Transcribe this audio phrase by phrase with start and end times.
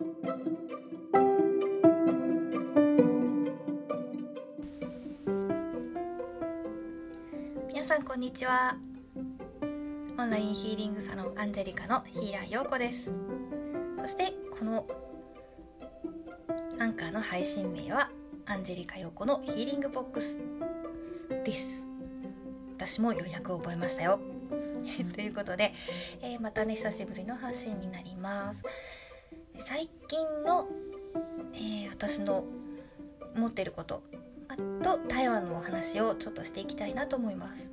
[0.00, 0.12] 皆
[7.82, 8.76] さんこんにちは。
[10.16, 13.12] オンラインヒーリングサロンアンジェリカのヒーラー陽子です。
[14.00, 14.86] そしてこの
[16.78, 18.12] アンカーの配信名は
[18.46, 20.38] アンジェリカ陽子のヒーリングボックス
[21.44, 21.66] です。
[22.76, 24.20] 私もようやく覚えましたよ。
[25.12, 25.74] ということで、
[26.22, 28.62] えー、またね久しぶりの発信になります。
[29.60, 30.68] 最近の、
[31.54, 32.44] えー、私の
[33.34, 34.02] 思っていること
[34.48, 37.70] あと台湾のお話をちょっとしていきたいなと思います、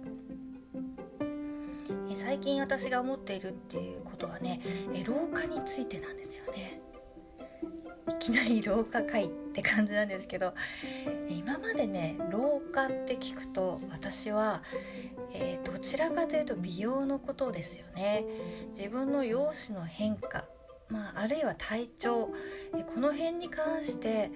[1.19, 4.61] えー、最近私が思っているっていうことはね、
[4.93, 6.79] え老化についてなんですよね。
[8.07, 10.53] いきなり老化会って感じなんですけど
[11.29, 14.61] 今までね老化って聞くと私は、
[15.33, 18.25] えー、どちらかというと美容のことですよね。
[18.75, 20.45] 自分の容姿の変化、
[20.89, 22.29] まあ、あるいは体調、
[22.93, 24.31] この辺に関して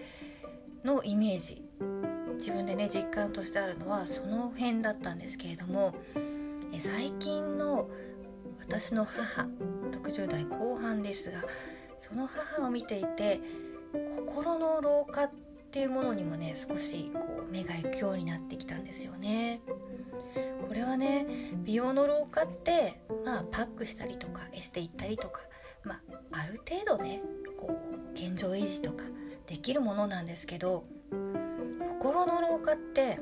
[0.84, 1.62] のイメージ
[2.38, 5.94] 自分でね実感としてあるのはその辺だったんですけれども、
[6.80, 7.90] 最近の
[8.60, 9.48] 私の母
[10.04, 11.44] 60代後半ですが
[12.00, 13.42] その母を見ていて
[14.28, 15.32] 心の老化っ
[15.72, 19.62] ていうものにもね少しこう目が行くようになってきたんですよね。
[20.68, 21.26] これはね
[21.66, 25.42] 美容の老化って、まあ、パックしたりとかエステ行ったりとか、
[25.84, 26.00] まあ、
[26.32, 27.22] ある程度ね
[27.58, 29.06] こう現状維持とか
[29.48, 30.84] できるものなんですけど
[32.00, 33.20] 心の老化って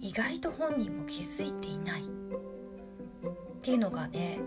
[0.00, 2.04] 意外と本人も気づいていないっ
[3.62, 4.40] ていうのがね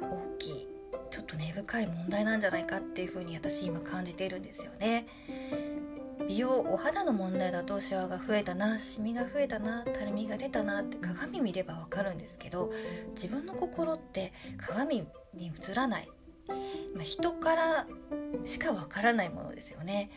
[0.00, 0.68] 大きい
[1.10, 5.06] ちょっと根深い問題なんじゃないかっていうふうに私今感じているんですよね。
[6.28, 12.70] 美容お肌の問題だとシワが増えたなシミが増えたなたるみが出たなって鏡見ればわかるんですけど
[13.14, 15.06] 自分の心って鏡
[15.38, 16.08] に映らない、
[16.94, 17.86] まあ、人から
[18.44, 20.10] しかわからないものですよね。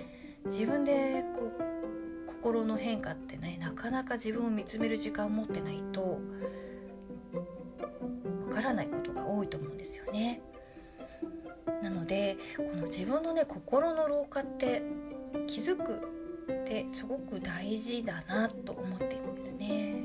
[0.45, 6.19] 自分でこう心の変化ってねなかなか自分を見つめる時間を持ってないと
[8.47, 10.41] わからないことが多いと思うんですよね。
[11.81, 14.81] なのでこの自分のね心の老化って
[15.47, 15.93] 気づく
[16.51, 20.03] ってすごく大事だなと思っているんですね。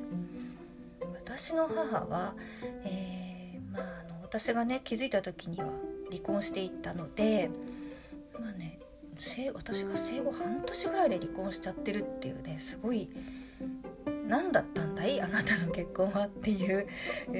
[1.14, 2.34] 私の母は、
[2.84, 3.15] えー、
[4.26, 5.68] 私がね気づいた時には
[6.10, 7.48] 離婚していったので、
[8.38, 8.80] まあね、
[9.54, 13.08] 私が生後半年ぐらいで離婚しちゃってるっていうねすごい
[14.26, 15.20] 何だったんだい？
[15.20, 16.88] あなたの結婚はっていう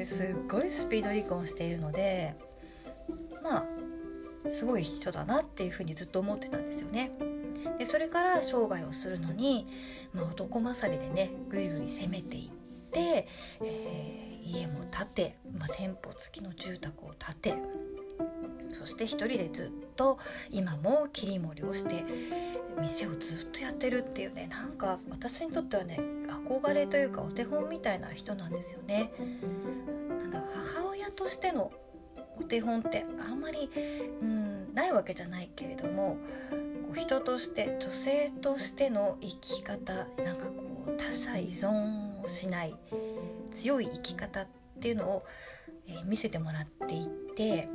[0.07, 2.35] すっごいスピード離婚しているので
[3.43, 3.65] まあ
[4.49, 7.11] すごい人だなっていうふうにずっと思ってたんですよね。
[7.79, 9.67] でそれから商売をするのに、
[10.15, 12.51] まあ、男勝りでねぐいぐい攻めていっ
[12.93, 13.27] て、
[13.61, 17.55] えー、家も建て、まあ、店舗付きの住宅を建て
[18.73, 20.19] そして一人でずっと
[20.51, 22.05] 今も切り盛りをして
[22.81, 25.99] 店をずっとやってるっていうねなんか私にとってはね
[26.51, 29.13] 憧れというかお手本みたいな人なんですよね。
[30.09, 30.43] なんだ
[30.75, 31.73] 母親としての
[32.39, 33.71] お手本ってあんまり、
[34.21, 36.19] うん、ないわけじゃないけれども
[36.51, 42.75] こう人として女性としての生き方なんかこう他者依存をしない
[43.57, 44.47] 強い生き方っ
[44.81, 45.25] ていうのを、
[45.89, 47.69] えー、見せてもらっていて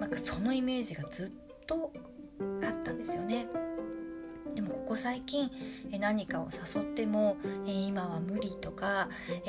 [0.00, 1.92] なんかそのイメージがずっと
[2.64, 3.48] あったんですよね。
[4.54, 5.50] でもここ最近
[5.98, 9.08] 何かを誘っても今は無理とか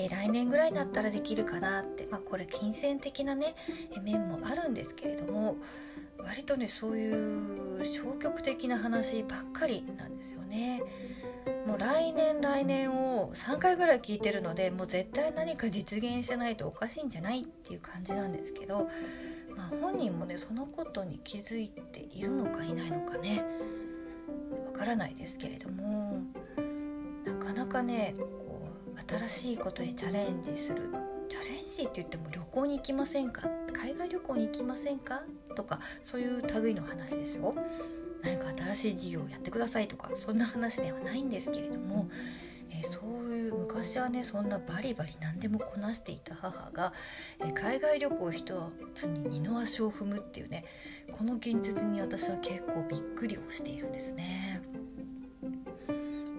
[0.10, 3.56] 来年ぐらいになったらできるかなって、まあ、これ金銭的なね
[4.02, 5.58] 面もあるんですけれども
[6.20, 10.82] 割とねそういう消極的な話ばっかりなんですよね。
[11.66, 18.90] もう来年来年を3回ぐらい聞いてるのでもう絶対何か実現してないとおかしいんじゃないっていう感じなんですけど、
[19.56, 23.44] まあ、本人もねそのことに気づいているのかいないのかね。
[24.74, 26.22] わからないですけれども
[27.26, 30.90] なかなかねこう新しいことへチャレンジする。
[31.30, 33.44] チャレンジって言っても旅行に行きませんか？
[33.74, 35.24] 海外旅行に行きませんか？
[35.56, 37.56] とかそういう類の話ですよ。
[38.24, 42.10] 何か新しい事業をやってくださいとかそんな話ではないんですけれども、
[42.72, 46.94] えー、そういう昔はねそんなバリバリ何でもこなしていた母が、
[47.40, 50.66] えー、海外旅行一つに二の足を踏むっていうね
[51.12, 54.62] この現実に私は結構びっくりをしているんですね。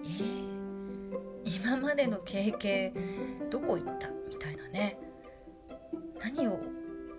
[0.07, 2.93] え、今までの経験
[3.51, 4.09] どこ行った？
[4.27, 4.97] みたいなね。
[6.19, 6.59] 何を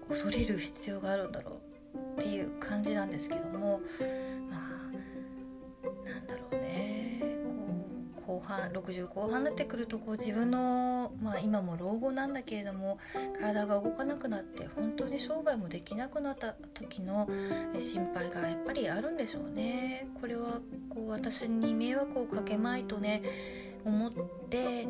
[0.09, 1.55] 恐れる必要があるんだろう？
[2.19, 3.81] っていう感じなんですけども
[4.51, 7.21] まあなんだろうね
[8.27, 12.99] こう後半60後半になってくるとこう自分の、まあ、今も老後なんだけれども
[13.39, 17.29] 体が動かなくなって本当に商売もできなくなった時の
[17.79, 20.09] 心配がやっぱりあるんでしょうね。
[20.21, 23.23] これはこう私に迷惑をかけまいとね
[23.85, 24.13] 思っ
[24.51, 24.89] て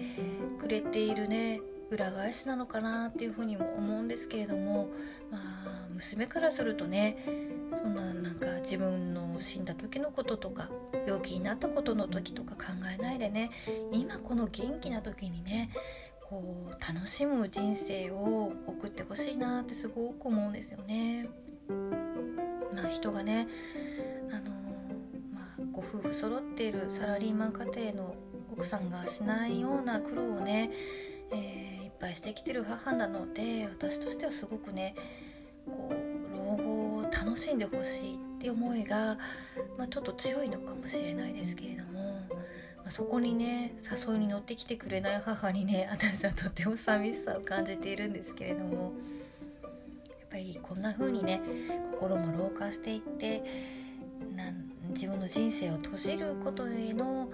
[0.58, 1.60] くれているね
[1.90, 4.88] 裏返しなのかなっていうふうにも思うんですけれども
[5.30, 7.24] まあ娘からするとね
[7.70, 10.68] そんななんか自分の死んだ時のこととか
[11.06, 13.50] 病気になったことの時とか考えないでね
[13.92, 15.70] 今この元気な時にね
[16.28, 21.28] こう楽しむ人生を送ってほしいなってすごく思うんですよね。
[22.74, 23.46] まあ、人がね
[24.30, 24.50] あの、
[25.32, 28.14] まあ、ご夫婦揃っているサラリーマン家庭の
[28.52, 30.70] 奥さんがしないような苦労をね、
[31.32, 31.65] えー、
[32.06, 34.94] いっぱいしてきてる母なので私としてはすごくね
[35.66, 39.18] こう老後を楽しんでほしいって思いが、
[39.76, 48.92] まあ、ちょっと強いのかもしれないですけれども、まあ、そこにね誘いに乗ってきてくれない母にね 私はとても寂しさを感じているんですけれども
[49.64, 51.40] やっぱりこんな風にね
[51.98, 53.42] 心も老化していって
[54.36, 57.30] なん自分の人生を閉じることへの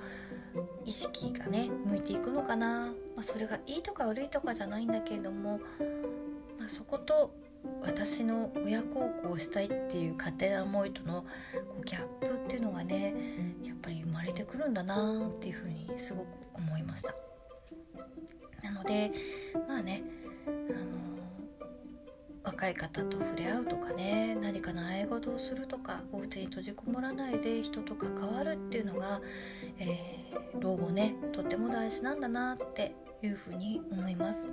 [0.86, 5.60] 意識がね向いていくのかな、まあ、それがいいとか悪いとかじゃないんだけれども、
[6.58, 7.34] まあ、そこと
[7.82, 11.24] 私の親孝行したいっていう勝手な思いとの
[11.84, 13.14] ギャップっていうのがね
[13.64, 17.14] やっぱり生まれてくるんだなっていうふうにすごく思いました。
[18.62, 19.10] なので
[19.68, 20.02] まあね
[20.46, 21.02] あの
[22.44, 29.20] 若い方と触れ合うとかね何か習い事をするとかお家に閉じこもらないで人と関わるっていうのが、
[29.78, 32.94] えー、老後ねとっても大事なんだなって
[33.26, 34.48] いうふうに思います。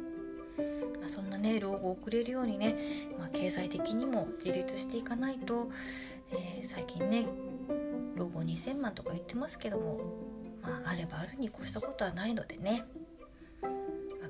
[1.00, 2.75] まあ、そんなね老後を送れるようにね、
[3.18, 5.69] まあ、経済的にも自立していかないと、
[6.31, 7.25] えー、最近ね
[8.16, 10.00] 老後2000万とか言ってますけども、
[10.62, 12.83] まあ、あればあるに越したことはないのでね、
[13.62, 13.69] ま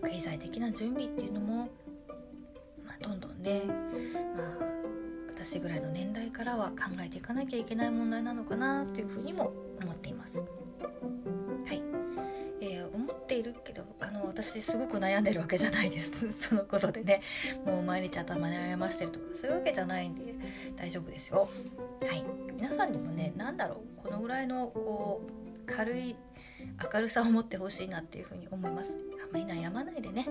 [0.03, 1.69] あ、経済的な準備っていうのも、
[2.85, 4.45] まあ、どんどんね、まあ、
[5.33, 9.51] 私ぐらいの年代からは考えていかなきゃいけない問題なのかなというふうにも
[9.81, 10.39] 思っています。
[13.29, 16.33] ているけどあの私すごく悩んでるわけじゃないです。
[16.33, 17.21] そのことでね。
[17.63, 20.33] もう毎日頭悩ましてるとかそういうわけじゃないんで
[20.75, 21.47] 大丈夫ですよ。
[22.01, 22.25] はい。
[22.55, 24.01] 皆さんにもね何だろう。
[24.03, 26.15] このぐらいのこう軽い
[26.91, 28.97] 明るさを持ってほしいなっていうふうに思います。
[29.23, 30.25] あんまり悩まないでね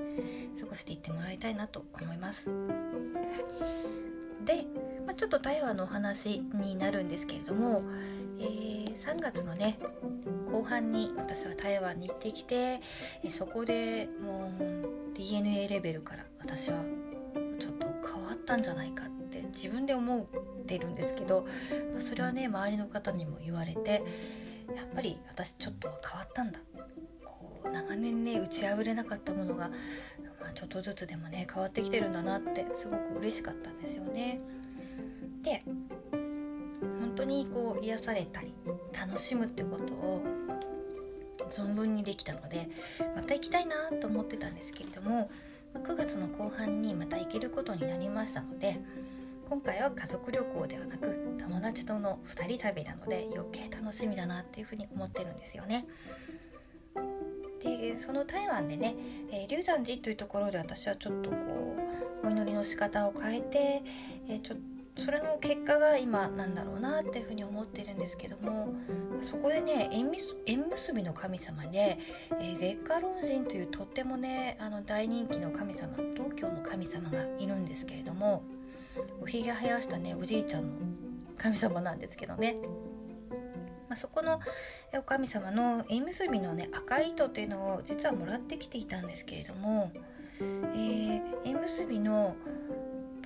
[0.59, 2.47] 過ごしていってもらいたいなと思います。
[4.45, 4.67] で、
[5.07, 7.83] まあ、ちょっと台湾のお話になるんですけれども、
[8.41, 9.79] えー、3月のね
[10.51, 12.81] 後半に私は台湾に行ってきて
[13.31, 16.79] そこでもう DNA レベルから私は
[17.59, 21.47] ちょっと変わったんじゃないかって自分で思ってるんですけど、
[21.93, 24.03] まあ、それはね周りの方にも言われて
[24.75, 26.61] やっぱり私ちょっとは変わったんだ
[27.25, 29.71] こう長年ね打ち破れなかったものが、
[30.41, 34.41] まあ、ちょっとずつでもね変わってきてるんだなってすごく嬉しかったんですよね。
[35.43, 35.63] で
[37.01, 38.55] 本当にこう癒されたり
[38.99, 40.23] 楽しむってことを
[41.51, 42.69] 存分にできたので
[43.15, 45.31] また行きたいなと思ってたんですけれども
[45.75, 48.81] 9月の後半にまた行けることになりましたので
[49.49, 55.87] 今回は家族旅行ではなく友達との2人旅なので余計楽しみだなっていうふうに思ってるんですよね。
[57.63, 58.95] でその台湾でね、
[59.33, 61.37] えー、龍山寺というところで私はちょっとこ
[62.23, 63.83] うお祈りの仕方を変えて、
[64.29, 68.75] えー、ちょっとそれの結果が今なんだろうなっていうふうに思ってるんですけども
[69.23, 71.99] そこでね縁結びの神様で、
[72.41, 78.43] えー、月下老人というとってもねあの大人気の神様東京の神様がいるんですけれども
[79.23, 80.71] おひげ生やしたねおじいちゃんの
[81.37, 82.57] 神様なんですけどね。
[83.89, 84.39] まあ、そこの
[84.93, 89.93] お神様の縁結びのね赤い糸っていうのを実はもらってきていたんですけれども、
[90.41, 92.37] えー、縁結びの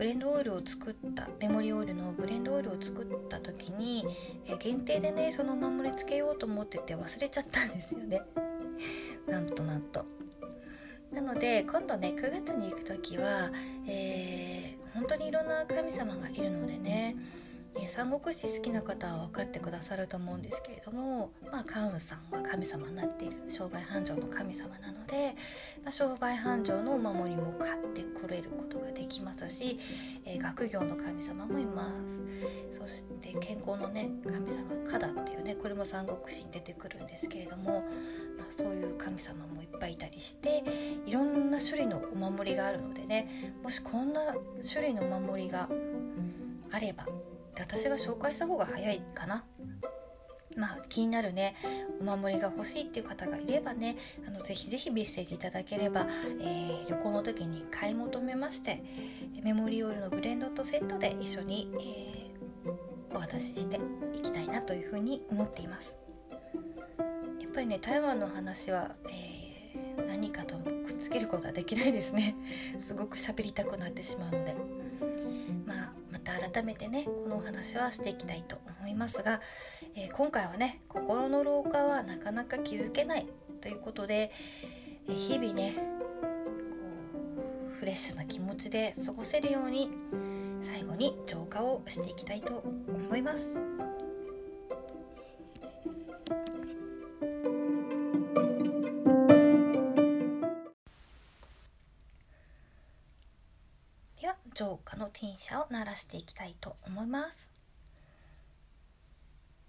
[0.02, 4.04] ブレンドオイルを作ったメモリオイルのブレンドオイルを作った時に、
[4.48, 8.20] え限定でねそのお守りつけようと思ってて忘れちゃったんですよね。
[9.30, 10.04] なんとなんと。
[11.12, 13.52] なので今度ね9月に行く時は、
[13.86, 17.14] えー、本当にいろんな神様がいるのでね
[17.80, 25.34] え三国志好きな方は分かってくださると思うんですけれども、まあ、カウンさんは神様になっている商売繁盛の神様なので、
[25.82, 29.78] まあ、商売繁盛のお守りも買ってこれることができますし、
[30.24, 32.22] えー、学業の神様もいます。
[32.78, 37.84] そして健康のね神様カダっていうねこれも三国志に出てくるんですけれども、
[38.36, 40.64] まあ、そういう神様もいっぱいいたりして
[41.06, 44.20] いろんな種類のお守りがあるのでねもしこんな
[44.68, 45.68] 種類のお守りが
[46.72, 47.06] あれば
[47.54, 49.44] で私が紹介した方が早いかな。
[50.56, 51.54] まあ、気になるね。
[52.00, 53.96] お守りが欲しいっていう方がいればね。
[54.26, 56.06] あのぜひぜひメッセージいただければ、
[56.40, 58.82] えー、旅行の時に買い求めまして
[59.42, 63.80] メモリオイルのブレンドとセットで一緒に、えー、お渡しして
[64.14, 65.96] いきたいなというふうに思っています。
[67.40, 72.34] やっぱりね台湾の話は、えー、何かとくっつけることはできないですね。
[72.78, 74.54] すごく喋りたくなってしまうので。
[75.66, 75.81] まあ
[76.50, 79.40] 改めてねこのお話はしていきたいと思いますが、
[79.94, 83.26] えー、今回はね心の老化はなかなか気づけない
[83.60, 84.32] ということで、
[85.08, 86.06] え、日々ねこ
[87.72, 89.90] うフレッシュな気持ちで過ごせるように
[90.62, 93.71] 最後に浄化をしていきたいと思います。
[104.62, 107.50] 浄化の転写を鳴らしていきたいと思います。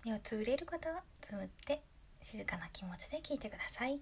[0.05, 1.81] 目をつぶれる方はつむって
[2.21, 3.99] 静かな気持ちで聞いてください。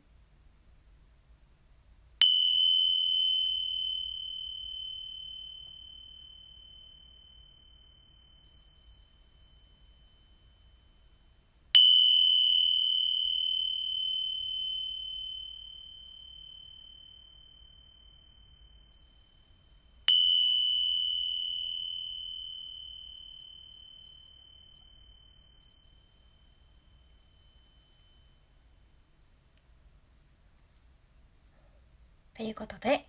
[32.41, 33.05] ということで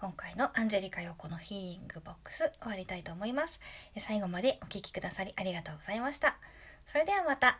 [0.00, 3.58] 今回のアンジェリカ陽子のヒーリングボックス終わりたいと思います。
[3.98, 6.36] 最後までお聴きくださりありがとうございました。
[6.92, 7.58] それではまた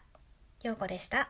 [0.62, 1.28] 陽子でした。